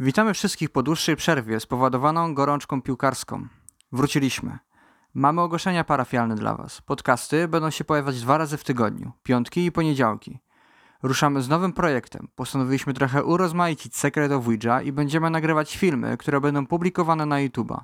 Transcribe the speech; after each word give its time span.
Witamy 0.00 0.34
wszystkich 0.34 0.70
po 0.70 0.82
dłuższej 0.82 1.16
przerwie 1.16 1.60
spowodowaną 1.60 2.34
gorączką 2.34 2.82
piłkarską. 2.82 3.48
Wróciliśmy. 3.92 4.58
Mamy 5.14 5.40
ogłoszenia 5.40 5.84
parafialne 5.84 6.34
dla 6.34 6.54
Was. 6.54 6.80
Podcasty 6.80 7.48
będą 7.48 7.70
się 7.70 7.84
pojawiać 7.84 8.20
dwa 8.20 8.38
razy 8.38 8.56
w 8.56 8.64
tygodniu, 8.64 9.12
piątki 9.22 9.64
i 9.64 9.72
poniedziałki. 9.72 10.38
Ruszamy 11.02 11.42
z 11.42 11.48
nowym 11.48 11.72
projektem. 11.72 12.28
Postanowiliśmy 12.34 12.94
trochę 12.94 13.24
urozmaicić 13.24 13.96
sekret 13.96 14.32
of 14.32 14.46
Ouija 14.46 14.82
i 14.82 14.92
będziemy 14.92 15.30
nagrywać 15.30 15.76
filmy, 15.76 16.16
które 16.16 16.40
będą 16.40 16.66
publikowane 16.66 17.26
na 17.26 17.36
YouTube'a. 17.36 17.80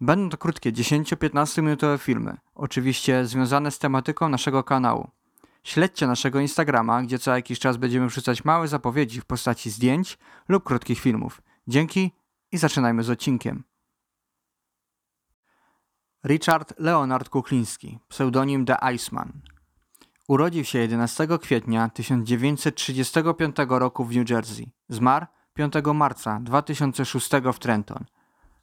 Będą 0.00 0.28
to 0.28 0.36
krótkie 0.36 0.72
10-15 0.72 1.62
minutowe 1.62 1.98
filmy, 1.98 2.36
oczywiście 2.54 3.26
związane 3.26 3.70
z 3.70 3.78
tematyką 3.78 4.28
naszego 4.28 4.64
kanału. 4.64 5.10
Śledźcie 5.66 6.06
naszego 6.06 6.40
Instagrama, 6.40 7.02
gdzie 7.02 7.18
co 7.18 7.36
jakiś 7.36 7.58
czas 7.58 7.76
będziemy 7.76 8.06
wrzucać 8.06 8.44
małe 8.44 8.68
zapowiedzi 8.68 9.20
w 9.20 9.24
postaci 9.24 9.70
zdjęć 9.70 10.18
lub 10.48 10.64
krótkich 10.64 11.00
filmów. 11.00 11.42
Dzięki 11.68 12.12
i 12.52 12.58
zaczynajmy 12.58 13.02
z 13.02 13.10
odcinkiem. 13.10 13.64
Richard 16.26 16.74
Leonard 16.78 17.28
Kukliński, 17.28 17.98
pseudonim 18.08 18.64
The 18.64 18.84
Iceman. 18.94 19.32
Urodził 20.28 20.64
się 20.64 20.78
11 20.78 21.28
kwietnia 21.40 21.88
1935 21.88 23.56
roku 23.68 24.04
w 24.04 24.16
New 24.16 24.30
Jersey. 24.30 24.72
Zmarł 24.88 25.26
5 25.54 25.72
marca 25.94 26.40
2006 26.42 27.30
w 27.52 27.58
Trenton. 27.58 28.04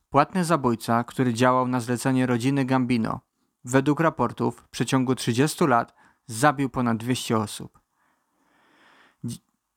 Płatny 0.10 0.46
zabójca, 0.46 1.04
który 1.04 1.34
działał 1.34 1.68
na 1.68 1.80
zlecenie 1.80 2.26
rodziny 2.26 2.66
Gambino. 2.66 3.20
Według 3.64 4.00
raportów 4.00 4.58
w 4.58 4.70
przeciągu 4.70 5.16
30 5.16 5.66
lat 5.66 6.03
zabił 6.28 6.70
ponad 6.70 6.98
200 6.98 7.38
osób. 7.38 7.80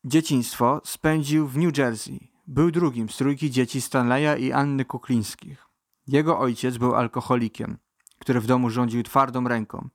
Dzieciństwo 0.04 0.80
spędził 0.84 1.48
w 1.48 1.56
New 1.58 1.78
Jersey. 1.78 2.32
Był 2.46 2.70
drugim 2.70 3.08
z 3.08 3.16
trójki 3.16 3.50
dzieci 3.50 3.80
Stanleya 3.80 4.42
i 4.42 4.52
Anny 4.52 4.84
Kuklińskich. 4.84 5.66
Jego 6.06 6.38
ojciec 6.38 6.78
był 6.78 6.94
alkoholikiem, 6.94 7.78
który 8.18 8.40
w 8.40 8.46
domu 8.46 8.70
rządził 8.70 9.02
twardą 9.02 9.48
ręką. 9.48 9.88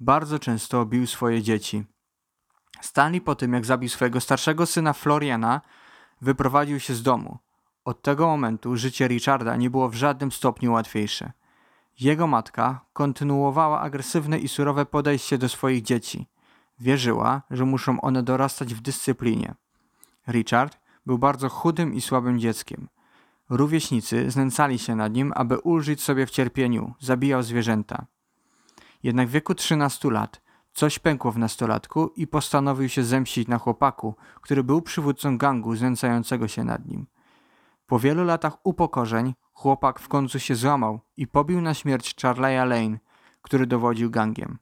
Bardzo 0.00 0.38
często 0.38 0.86
bił 0.86 1.06
swoje 1.06 1.42
dzieci. 1.42 1.84
Stanley 2.80 3.20
po 3.20 3.34
tym, 3.34 3.52
jak 3.52 3.66
zabił 3.66 3.88
swojego 3.88 4.20
starszego 4.20 4.66
syna 4.66 4.92
Floriana, 4.92 5.60
wyprowadził 6.20 6.80
się 6.80 6.94
z 6.94 7.02
domu. 7.02 7.38
Od 7.84 8.02
tego 8.02 8.26
momentu 8.26 8.76
życie 8.76 9.08
Richarda 9.08 9.56
nie 9.56 9.70
było 9.70 9.88
w 9.88 9.94
żadnym 9.94 10.32
stopniu 10.32 10.72
łatwiejsze. 10.72 11.32
Jego 12.00 12.26
matka 12.26 12.80
kontynuowała 12.92 13.80
agresywne 13.80 14.38
i 14.38 14.48
surowe 14.48 14.86
podejście 14.86 15.38
do 15.38 15.48
swoich 15.48 15.82
dzieci. 15.82 16.26
Wierzyła, 16.80 17.42
że 17.50 17.64
muszą 17.64 18.00
one 18.00 18.22
dorastać 18.22 18.74
w 18.74 18.80
dyscyplinie. 18.80 19.54
Richard 20.28 20.78
był 21.06 21.18
bardzo 21.18 21.48
chudym 21.48 21.94
i 21.94 22.00
słabym 22.00 22.38
dzieckiem. 22.38 22.88
Rówieśnicy 23.50 24.30
znęcali 24.30 24.78
się 24.78 24.96
nad 24.96 25.12
nim, 25.12 25.32
aby 25.36 25.58
ulżyć 25.58 26.02
sobie 26.02 26.26
w 26.26 26.30
cierpieniu, 26.30 26.94
zabijał 27.00 27.42
zwierzęta. 27.42 28.06
Jednak 29.02 29.28
w 29.28 29.30
wieku 29.30 29.54
13 29.54 30.10
lat 30.10 30.40
coś 30.72 30.98
pękło 30.98 31.32
w 31.32 31.38
nastolatku 31.38 32.12
i 32.16 32.26
postanowił 32.26 32.88
się 32.88 33.04
zemścić 33.04 33.48
na 33.48 33.58
chłopaku, 33.58 34.14
który 34.40 34.64
był 34.64 34.82
przywódcą 34.82 35.38
gangu 35.38 35.76
znęcającego 35.76 36.48
się 36.48 36.64
nad 36.64 36.86
nim. 36.86 37.06
Po 37.86 37.98
wielu 37.98 38.24
latach 38.24 38.66
upokorzeń 38.66 39.34
chłopak 39.52 40.00
w 40.00 40.08
końcu 40.08 40.38
się 40.38 40.54
złamał 40.54 41.00
i 41.16 41.26
pobił 41.26 41.60
na 41.60 41.74
śmierć 41.74 42.14
Charlie'a 42.14 42.66
Lane, 42.68 42.98
który 43.42 43.66
dowodził 43.66 44.10
gangiem. 44.10 44.58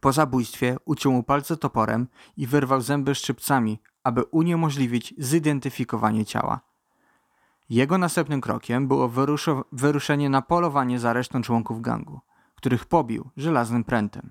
Po 0.00 0.12
zabójstwie 0.12 0.76
uciął 0.84 1.12
mu 1.12 1.22
palce 1.22 1.56
toporem 1.56 2.08
i 2.36 2.46
wyrwał 2.46 2.80
zęby 2.80 3.14
szczypcami, 3.14 3.80
aby 4.04 4.24
uniemożliwić 4.24 5.14
zidentyfikowanie 5.18 6.24
ciała. 6.24 6.60
Jego 7.70 7.98
następnym 7.98 8.40
krokiem 8.40 8.88
było 8.88 9.10
wyruszenie 9.72 10.30
na 10.30 10.42
polowanie 10.42 10.98
za 10.98 11.12
resztą 11.12 11.42
członków 11.42 11.80
gangu, 11.80 12.20
których 12.54 12.84
pobił 12.84 13.30
żelaznym 13.36 13.84
prętem. 13.84 14.30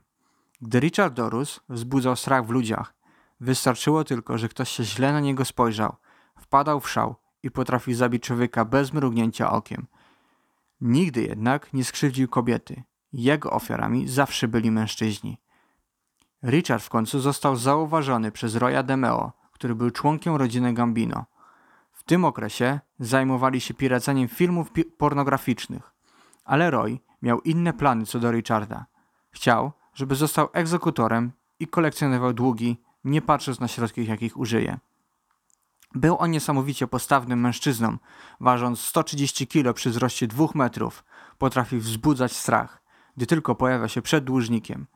Gdy 0.62 0.80
Richard 0.80 1.14
dorósł, 1.14 1.62
wzbudzał 1.70 2.16
strach 2.16 2.46
w 2.46 2.50
ludziach. 2.50 2.94
Wystarczyło 3.40 4.04
tylko, 4.04 4.38
że 4.38 4.50
ktoś 4.50 4.70
się 4.70 4.84
źle 4.84 5.14
na 5.14 5.20
niego 5.20 5.46
spojrzał, 5.46 5.96
wpadał 6.36 6.80
w 6.80 6.90
szał 6.90 7.16
i 7.44 7.52
potrafił 7.52 7.96
zabić 7.96 8.24
człowieka 8.24 8.66
bez 8.66 8.94
mrugnięcia 8.94 9.52
okiem. 9.52 9.88
Nigdy 10.82 11.24
jednak 11.24 11.74
nie 11.74 11.84
skrzywdził 11.84 12.28
kobiety. 12.28 12.84
Jego 13.14 13.52
ofiarami 13.52 14.08
zawsze 14.08 14.48
byli 14.48 14.72
mężczyźni. 14.72 15.38
Richard 16.44 16.84
w 16.84 16.90
końcu 16.90 17.20
został 17.20 17.56
zauważony 17.56 18.32
przez 18.32 18.56
Roya 18.56 18.84
Demeo, 18.84 19.32
który 19.52 19.76
był 19.76 19.92
członkiem 19.92 20.36
rodziny 20.36 20.74
Gambino. 20.74 21.26
W 21.92 22.04
tym 22.04 22.26
okresie 22.26 22.80
zajmowali 23.00 23.62
się 23.62 23.74
piraceniem 23.74 24.28
filmów 24.28 24.72
pi 24.72 24.86
pornograficznych, 24.86 25.94
ale 26.46 26.72
Roy 26.72 27.00
miał 27.22 27.42
inne 27.42 27.74
plany 27.74 28.06
co 28.06 28.20
do 28.20 28.32
Richarda. 28.32 28.86
Chciał, 29.32 29.72
żeby 29.94 30.16
został 30.16 30.50
egzekutorem 30.54 31.32
i 31.60 31.68
kolekcjonował 31.68 32.34
długi, 32.34 32.82
nie 33.04 33.22
patrząc 33.22 33.60
na 33.60 33.68
środki, 33.68 34.06
jakich 34.06 34.38
użyje. 34.38 34.80
Był 35.96 36.18
on 36.20 36.32
niesamowicie 36.32 36.88
postawnym 36.88 37.40
mężczyzną, 37.40 37.98
ważąc 38.40 38.82
130 38.82 39.48
kg 39.48 39.74
przy 39.74 39.90
wzroście 39.90 40.28
2 40.28 40.46
metrów. 40.56 41.04
Potrafił 41.38 41.80
wzbudzać 41.80 42.32
strach, 42.32 42.82
gdy 43.18 43.26
tylko 43.26 43.56
pojawia 43.56 43.88
się 43.88 44.02
przed 44.02 44.24
dłużnikiem. 44.24 44.88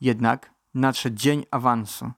Jednak 0.00 0.50
nadszedł 0.74 1.16
dzień 1.16 1.44
awansu. 1.50 2.12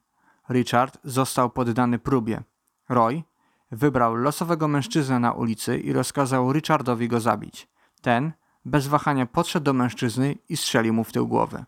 Richard 0.50 0.98
został 1.04 1.50
poddany 1.50 1.98
próbie. 1.98 2.42
Roy 2.88 3.22
wybrał 3.70 4.14
losowego 4.14 4.68
mężczyznę 4.68 5.18
na 5.18 5.32
ulicy 5.32 5.78
i 5.78 5.92
rozkazał 5.92 6.52
Richardowi 6.52 7.08
go 7.08 7.20
zabić. 7.20 7.68
Ten 8.00 8.32
bez 8.64 8.86
wahania 8.86 9.26
podszedł 9.26 9.64
do 9.64 9.72
mężczyzny 9.72 10.34
i 10.48 10.56
strzelił 10.56 10.94
mu 10.94 11.04
w 11.04 11.12
tył 11.12 11.28
głowy. 11.28 11.64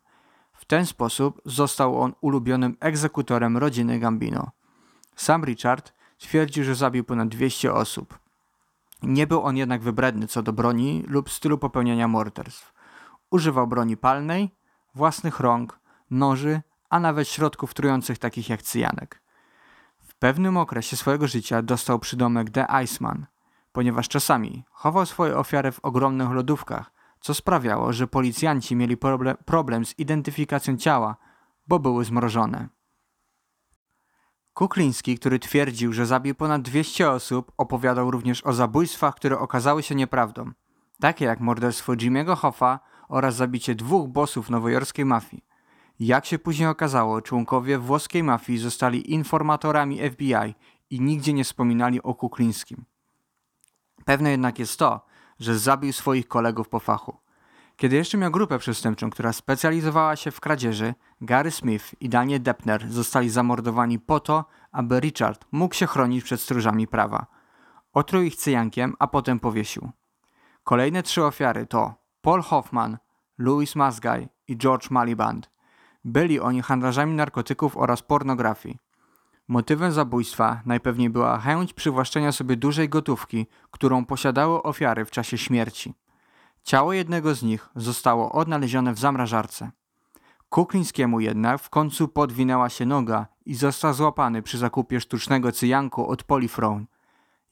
W 0.53 0.65
ten 0.65 0.87
sposób 0.87 1.41
został 1.45 2.01
on 2.01 2.13
ulubionym 2.21 2.77
egzekutorem 2.81 3.57
rodziny 3.57 3.99
Gambino. 3.99 4.51
Sam 5.17 5.45
Richard 5.45 5.93
twierdził, 6.19 6.65
że 6.65 6.75
zabił 6.75 7.05
ponad 7.05 7.29
200 7.29 7.75
osób. 7.75 8.19
Nie 9.03 9.27
był 9.27 9.43
on 9.43 9.57
jednak 9.57 9.83
wybredny 9.83 10.27
co 10.27 10.43
do 10.43 10.53
broni 10.53 11.05
lub 11.07 11.31
stylu 11.31 11.59
popełniania 11.59 12.09
morderstw. 12.09 12.73
Używał 13.31 13.67
broni 13.67 13.97
palnej, 13.97 14.55
własnych 14.95 15.41
rąk, 15.41 15.81
noży, 16.11 16.61
a 16.91 17.01
nawet 17.01 17.29
środków 17.29 17.75
trujących 17.75 18.19
takich 18.19 18.49
jak 18.49 18.63
cyjanek. 18.63 19.23
W 19.99 20.15
pewnym 20.15 20.57
okresie 20.57 20.97
swojego 20.97 21.27
życia 21.27 21.63
dostał 21.63 21.99
przydomek 21.99 22.51
The 22.51 22.67
Iceman, 22.85 23.27
ponieważ 23.73 24.09
czasami 24.09 24.65
chował 24.71 25.07
swoje 25.07 25.37
ofiary 25.37 25.73
w 25.73 25.81
ogromnych 25.85 26.31
lodówkach, 26.31 26.93
co 27.21 27.35
sprawiało, 27.35 27.93
że 27.93 28.07
policjanci 28.07 28.77
mieli 28.77 28.97
problem 29.45 29.87
z 29.87 29.99
identyfikacją 29.99 30.77
ciała, 30.77 31.17
bo 31.69 31.79
były 31.79 32.05
zmrożone. 32.05 32.69
Kukliński, 34.59 35.19
który 35.19 35.39
twierdził, 35.39 35.93
że 35.93 36.07
zabił 36.07 36.35
ponad 36.35 36.63
200 36.63 37.11
osób, 37.11 37.53
opowiadał 37.57 38.11
również 38.11 38.47
o 38.47 38.53
zabójstwach, 38.53 39.15
które 39.15 39.39
okazały 39.39 39.83
się 39.83 39.95
nieprawdą, 39.95 40.51
takie 41.01 41.25
jak 41.25 41.41
morderstwo 41.41 41.93
Jimmy'ego 41.93 42.37
Hoffa 42.37 42.81
oraz 43.09 43.35
zabicie 43.35 43.75
dwóch 43.75 44.09
bossów 44.09 44.51
nowojorskiej 44.51 45.05
mafii. 45.05 45.45
Jak 46.01 46.27
się 46.27 46.39
później 46.39 46.69
okazało, 46.69 47.23
członkowie 47.23 47.79
włoskiej 47.79 48.23
mafii 48.23 48.59
zostali 48.59 49.13
informatorami 49.13 50.11
FBI 50.11 50.55
i 50.91 51.01
nigdzie 51.01 51.33
nie 51.33 51.45
wspominali 51.45 52.03
o 52.03 52.15
Kuklińskim. 52.15 52.85
Pewne 54.05 54.31
jednak 54.31 54.59
jest 54.59 54.79
to, 54.79 55.07
że 55.41 55.59
zabił 55.59 55.93
swoich 55.93 56.29
kolegów 56.29 56.69
po 56.69 56.79
fachu. 56.79 57.17
Kiedy 57.79 57.97
jeszcze 57.97 58.19
miał 58.19 58.31
grupę 58.31 58.59
przestępczą, 58.59 59.11
która 59.11 59.33
specjalizowała 59.33 60.17
się 60.17 60.31
w 60.31 60.41
kradzieży, 60.41 60.95
Gary 61.21 61.51
Smith 61.51 61.95
i 62.01 62.09
Daniel 62.09 62.43
Deppner 62.43 62.91
zostali 62.91 63.31
zamordowani 63.31 63.99
po 63.99 64.21
to, 64.21 64.45
aby 64.73 65.01
Richard 65.01 65.47
mógł 65.53 65.75
się 65.75 65.87
chronić 65.87 66.25
przed 66.25 66.41
stróżami 66.41 66.87
prawa. 66.87 67.27
Otruł 67.93 68.23
ich 68.23 68.37
cyjankiem, 68.37 68.95
a 68.99 69.07
potem 69.07 69.41
powiesił. 69.41 69.91
Kolejne 70.65 71.03
trzy 71.03 71.25
ofiary 71.25 71.67
to 71.67 71.95
Paul 72.21 72.43
Hoffman, 72.43 72.99
Louis 73.39 73.77
Masgay 73.77 74.29
i 74.49 74.57
George 74.57 74.91
Maliband. 74.91 75.51
Byli 76.05 76.41
oni 76.41 76.63
handlarzami 76.63 77.15
narkotyków 77.15 77.77
oraz 77.77 78.03
pornografii. 78.03 78.79
Motywem 79.49 79.93
zabójstwa 79.93 80.63
najpewniej 80.67 81.11
była 81.11 81.39
chęć 81.39 81.73
przywłaszczenia 81.73 82.33
sobie 82.33 82.57
dużej 82.57 82.89
gotówki, 82.89 83.47
którą 83.71 84.05
posiadały 84.05 84.63
ofiary 84.63 85.05
w 85.05 85.11
czasie 85.11 85.39
śmierci. 85.39 85.95
Ciało 86.69 86.93
jednego 86.93 87.35
z 87.35 87.43
nich 87.43 87.69
zostało 87.77 88.33
odnalezione 88.33 88.95
w 88.95 88.99
zamrażarce. 88.99 89.71
Kuklińskiemu 90.49 91.21
jednak 91.21 91.61
w 91.63 91.71
końcu 91.71 92.09
podwinęła 92.09 92.69
się 92.69 92.87
noga 92.87 93.27
i 93.47 93.55
został 93.55 93.95
złapany 93.95 94.43
przy 94.43 94.59
zakupie 94.59 95.01
sztucznego 95.01 95.53
cyjanku 95.53 96.09
od 96.09 96.25
Polifron. 96.25 96.87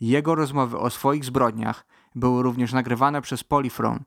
Jego 0.00 0.34
rozmowy 0.34 0.78
o 0.78 0.90
swoich 0.90 1.24
zbrodniach 1.24 1.86
były 2.14 2.42
również 2.42 2.72
nagrywane 2.72 3.22
przez 3.22 3.44
Polifron 3.44 4.04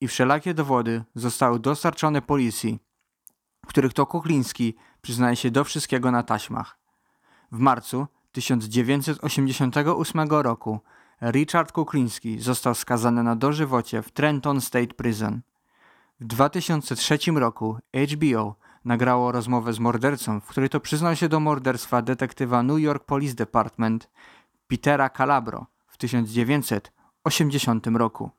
i 0.00 0.08
wszelakie 0.08 0.54
dowody 0.54 1.04
zostały 1.14 1.60
dostarczone 1.60 2.22
policji, 2.22 2.78
w 3.64 3.68
których 3.68 3.92
to 3.92 4.06
Kukliński 4.06 4.76
przyznaje 5.02 5.36
się 5.36 5.50
do 5.50 5.64
wszystkiego 5.64 6.10
na 6.10 6.22
taśmach. 6.22 6.78
W 7.52 7.58
marcu 7.58 8.06
1988 8.32 10.30
roku 10.30 10.80
Richard 11.22 11.72
Kukliński 11.72 12.38
został 12.38 12.74
skazany 12.74 13.22
na 13.22 13.36
dożywocie 13.36 14.02
w 14.02 14.10
Trenton 14.10 14.60
State 14.60 14.94
Prison. 14.94 15.40
W 16.20 16.24
2003 16.24 17.18
roku 17.34 17.78
HBO 18.12 18.54
nagrało 18.84 19.32
rozmowę 19.32 19.72
z 19.72 19.78
mordercą, 19.78 20.40
w 20.40 20.46
której 20.46 20.68
to 20.68 20.80
przyznał 20.80 21.16
się 21.16 21.28
do 21.28 21.40
morderstwa 21.40 22.02
detektywa 22.02 22.62
New 22.62 22.80
York 22.80 23.04
Police 23.04 23.34
Department 23.34 24.10
Petera 24.68 25.10
Calabro 25.10 25.66
w 25.86 25.96
1980 25.96 27.86
roku. 27.86 28.30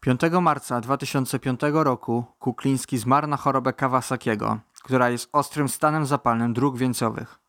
5 0.00 0.20
marca 0.40 0.80
2005 0.80 1.60
roku 1.72 2.24
Kukliński 2.38 2.98
zmarł 2.98 3.26
na 3.26 3.36
chorobę 3.36 3.72
Kawasakiego, 3.72 4.58
która 4.82 5.10
jest 5.10 5.28
ostrym 5.32 5.68
stanem 5.68 6.06
zapalnym 6.06 6.52
dróg 6.52 6.76
wieńcowych. 6.76 7.41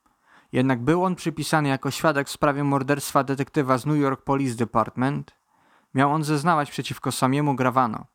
Jednak 0.54 0.82
był 0.82 1.04
on 1.04 1.16
przypisany 1.16 1.70
jako 1.70 1.92
świadek 1.92 2.28
w 2.28 2.32
sprawie 2.32 2.64
morderstwa 2.64 3.24
detektywa 3.24 3.78
z 3.78 3.86
New 3.86 3.98
York 3.98 4.22
Police 4.22 4.56
Department. 4.56 5.36
Miał 5.94 6.12
on 6.12 6.24
zeznawać 6.24 6.72
przeciwko 6.72 7.12
samiemu 7.12 7.56
Gravano. 7.56 8.06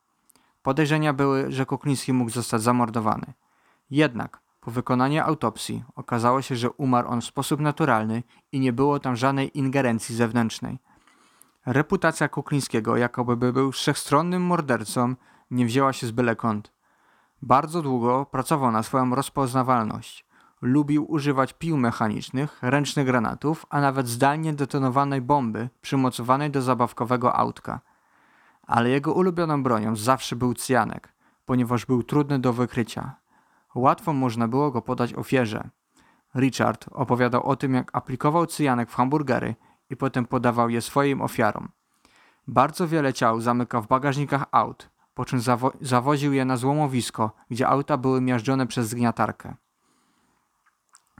Podejrzenia 0.62 1.12
były, 1.12 1.52
że 1.52 1.67
Kukliński 1.67 2.12
mógł 2.12 2.31
zostać 2.31 2.62
zamordowany. 2.62 3.32
Jednak 3.90 4.40
po 4.61 4.70
wykonaniu 4.70 5.23
autopsji 5.23 5.85
okazało 5.94 6.43
się, 6.43 6.56
że 6.56 6.70
umarł 6.70 7.08
on 7.08 7.20
w 7.20 7.25
sposób 7.25 7.61
naturalny 7.61 8.23
i 8.52 8.61
nie 8.61 8.73
było 8.73 9.00
tam 9.00 9.17
żadnej 9.17 9.58
ingerencji 9.58 10.14
zewnętrznej. 10.14 10.79
Reputacja 11.67 12.29
Kuklińskiego, 12.29 12.96
jakoby 12.96 13.37
by 13.37 13.52
był 13.52 13.73
wszechstronnym 13.73 14.43
mordercą, 14.43 15.14
nie 15.50 15.67
wzięła 15.67 15.93
się 15.93 16.06
z 16.06 16.11
byle 16.11 16.37
kąt. 16.37 16.73
Bardzo 17.43 17.82
długo 17.82 18.26
pracował 18.26 18.70
na 18.70 18.82
swoją 18.82 19.14
rozpoznawalność. 19.14 20.27
Lubił 20.62 21.10
używać 21.10 21.52
pił 21.52 21.76
mechanicznych, 21.76 22.58
ręcznych 22.62 23.06
granatów, 23.06 23.66
a 23.70 23.81
nawet 23.81 24.08
zdalnie 24.08 24.52
detonowanej 24.52 25.20
bomby 25.20 25.69
przymocowanej 25.81 26.50
do 26.50 26.62
zabawkowego 26.62 27.37
autka. 27.37 27.81
Ale 28.62 28.90
jego 28.90 29.12
ulubioną 29.12 29.62
bronią 29.62 29.96
zawsze 29.96 30.37
był 30.37 30.55
cyjanek, 30.55 31.12
ponieważ 31.46 31.87
był 31.87 32.02
trudny 32.02 32.38
do 32.38 32.52
wykrycia. 32.52 33.14
Łatwo 33.75 34.12
można 34.12 34.49
było 34.49 34.70
go 34.70 34.82
podać 34.82 35.14
ofierze. 35.14 35.70
Richard 36.34 36.87
opowiadał 36.93 37.46
o 37.46 37.56
tym, 37.56 37.75
jak 37.75 37.90
aplikował 37.93 38.46
cyjanek 38.46 38.90
w 38.90 38.94
hamburgery 38.94 39.55
i 39.90 39.96
potem 39.96 40.26
podawał 40.26 40.69
je 40.69 40.81
swoim 40.81 41.20
ofiarom. 41.20 41.69
Bardzo 42.46 42.88
wiele 42.88 43.12
ciał 43.12 43.40
zamykał 43.40 43.82
w 43.82 43.88
bagażnikach 43.88 44.44
aut, 44.50 44.90
po 45.14 45.25
czym 45.25 45.40
zawo 45.40 45.72
zawoził 45.81 46.32
je 46.32 46.44
na 46.44 46.56
złomowisko, 46.56 47.31
gdzie 47.50 47.69
auta 47.69 47.96
były 47.96 48.20
miażdżone 48.20 48.66
przez 48.66 48.88
zgniatarkę. 48.88 49.55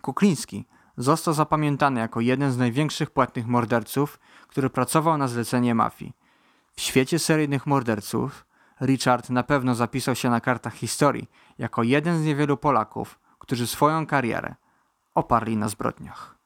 Kukliński 0.01 0.67
został 0.97 1.35
zapamiętany 1.35 2.01
jako 2.01 2.21
jeden 2.21 2.53
z 2.53 2.59
największych 2.59 3.11
płatnych 3.11 3.47
morderców, 3.47 4.19
który 4.49 4.71
pracował 4.71 5.19
na 5.19 5.29
zlecenie 5.29 5.75
mafii. 5.75 6.13
W 6.73 6.81
świecie 6.81 7.19
seryjnych 7.19 7.67
morderców 7.67 8.47
Richard 8.81 9.31
na 9.31 9.43
pewno 9.43 9.75
zapisał 9.75 10.15
się 10.15 10.31
na 10.31 10.41
kartach 10.41 10.75
historii 10.75 11.31
jako 11.59 11.83
jeden 11.83 12.19
z 12.19 12.25
niewielu 12.25 12.57
Polaków, 12.57 13.19
którzy 13.39 13.67
swoją 13.67 14.07
karierę 14.07 14.55
oparli 15.15 15.57
na 15.57 15.69
zbrodniach. 15.69 16.38